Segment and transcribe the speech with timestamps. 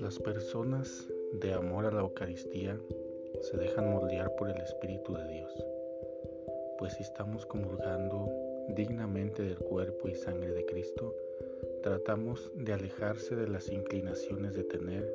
[0.00, 2.78] Las personas de amor a la Eucaristía
[3.40, 5.66] se dejan moldear por el Espíritu de Dios,
[6.78, 8.28] pues si estamos comulgando
[8.68, 11.14] dignamente del cuerpo y sangre de Cristo,
[11.82, 15.10] tratamos de alejarse de las inclinaciones de tener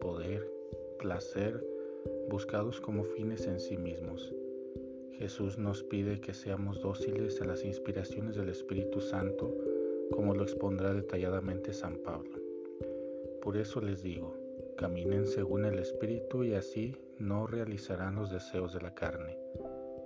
[0.00, 0.50] poder,
[0.98, 1.64] placer,
[2.28, 4.34] buscados como fines en sí mismos.
[5.18, 9.54] Jesús nos pide que seamos dóciles a las inspiraciones del Espíritu Santo,
[10.10, 12.38] como lo expondrá detalladamente San Pablo.
[13.40, 14.36] Por eso les digo,
[14.76, 19.38] caminen según el Espíritu y así no realizarán los deseos de la carne.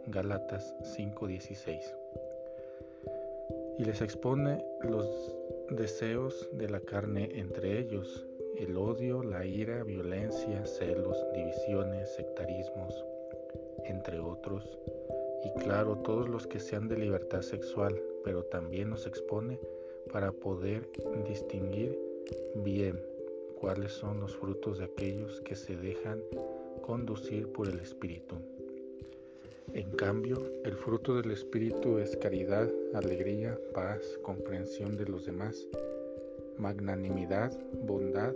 [0.07, 1.95] Galatas 5:16
[3.79, 5.35] y les expone los
[5.71, 13.07] deseos de la carne entre ellos, el odio, la ira, violencia, celos, divisiones, sectarismos,
[13.89, 14.79] entre otros,
[15.45, 19.59] y claro, todos los que sean de libertad sexual, pero también nos expone
[20.13, 20.89] para poder
[21.27, 21.99] distinguir
[22.57, 23.01] bien
[23.61, 26.21] cuáles son los frutos de aquellos que se dejan
[26.83, 28.37] conducir por el Espíritu.
[29.75, 35.67] En cambio, el fruto del Espíritu es caridad, alegría, paz, comprensión de los demás,
[36.57, 37.53] magnanimidad,
[37.85, 38.35] bondad,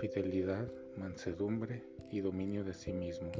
[0.00, 3.30] fidelidad, mansedumbre y dominio de sí mismo.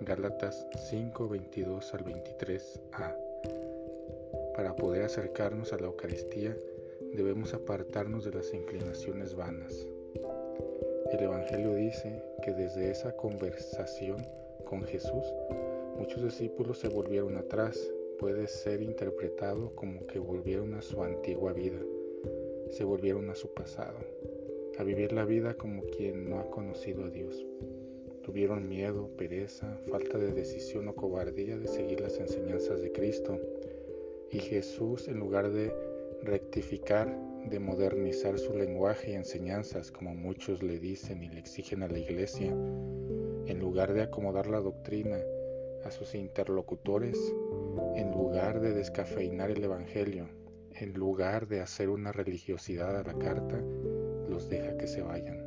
[0.00, 3.16] Gálatas 5, 22 al 23a.
[4.56, 6.56] Para poder acercarnos a la Eucaristía,
[7.14, 9.86] debemos apartarnos de las inclinaciones vanas.
[11.12, 14.26] El Evangelio dice que desde esa conversación
[14.64, 15.24] con Jesús,
[15.96, 17.78] Muchos discípulos se volvieron atrás,
[18.18, 21.78] puede ser interpretado como que volvieron a su antigua vida,
[22.70, 23.98] se volvieron a su pasado,
[24.76, 27.46] a vivir la vida como quien no ha conocido a Dios.
[28.24, 33.38] Tuvieron miedo, pereza, falta de decisión o cobardía de seguir las enseñanzas de Cristo.
[34.30, 35.70] Y Jesús, en lugar de
[36.22, 37.14] rectificar,
[37.50, 41.98] de modernizar su lenguaje y enseñanzas, como muchos le dicen y le exigen a la
[41.98, 45.18] iglesia, en lugar de acomodar la doctrina,
[45.84, 47.18] a sus interlocutores
[47.94, 50.28] en lugar de descafeinar el Evangelio,
[50.72, 53.62] en lugar de hacer una religiosidad a la carta,
[54.28, 55.43] los deja que se vayan.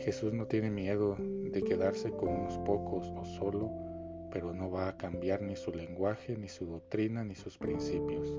[0.00, 3.70] Jesús no tiene miedo de quedarse con unos pocos o solo,
[4.32, 8.34] pero no va a cambiar ni su lenguaje, ni su doctrina, ni sus principios.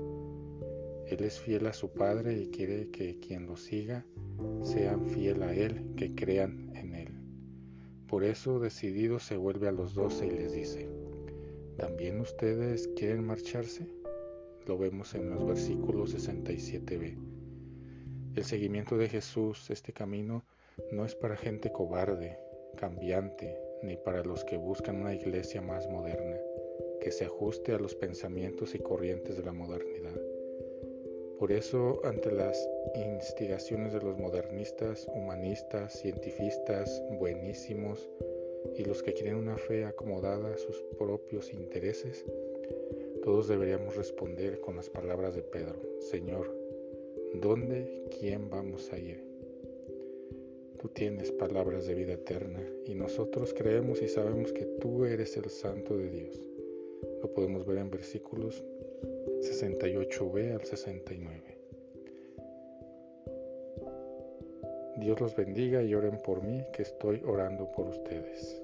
[1.06, 4.04] Él es fiel a su Padre y quiere que quien lo siga
[4.62, 7.08] sean fiel a Él, que crean en Él.
[8.08, 10.88] Por eso decidido se vuelve a los doce y les dice,
[11.76, 13.86] ¿También ustedes quieren marcharse?
[14.66, 17.16] Lo vemos en los versículos 67b.
[18.34, 20.44] El seguimiento de Jesús, este camino,
[20.90, 22.38] no es para gente cobarde,
[22.76, 26.38] cambiante, ni para los que buscan una iglesia más moderna,
[27.00, 30.20] que se ajuste a los pensamientos y corrientes de la modernidad.
[31.38, 38.08] Por eso, ante las instigaciones de los modernistas, humanistas, cientifistas, buenísimos,
[38.76, 42.24] y los que quieren una fe acomodada a sus propios intereses,
[43.24, 46.54] todos deberíamos responder con las palabras de Pedro, Señor,
[47.34, 49.31] ¿dónde, quién vamos a ir?
[50.82, 55.48] Tú tienes palabras de vida eterna y nosotros creemos y sabemos que tú eres el
[55.48, 56.48] Santo de Dios.
[57.22, 58.64] Lo podemos ver en versículos
[59.42, 61.58] 68b al 69.
[64.96, 68.60] Dios los bendiga y oren por mí que estoy orando por ustedes.